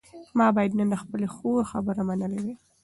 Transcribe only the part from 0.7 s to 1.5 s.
نن د خپلې